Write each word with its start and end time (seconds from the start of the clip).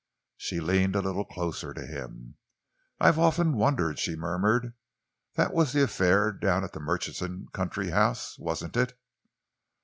She 0.35 0.59
leaned 0.59 0.95
a 0.95 1.01
little 1.03 1.25
closer 1.25 1.75
to 1.75 1.85
him. 1.85 2.37
"I 2.99 3.05
have 3.05 3.19
often 3.19 3.53
wondered," 3.55 3.99
she 3.99 4.15
murmured. 4.15 4.73
"That 5.35 5.53
was 5.53 5.73
the 5.73 5.83
affair 5.83 6.31
down 6.31 6.63
at 6.63 6.73
the 6.73 6.79
Murchison 6.79 7.49
country 7.53 7.91
house, 7.91 8.35
wasn't 8.39 8.75
it?" 8.77 8.97